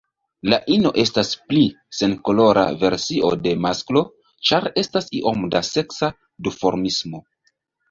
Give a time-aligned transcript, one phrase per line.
[0.51, 1.61] La ino estas pli
[1.97, 4.03] senkolora versio de masklo,
[4.51, 6.13] ĉar estas iom da seksa
[6.49, 7.25] duformismo.